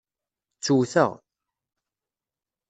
Ttewteɣ. 0.57 1.11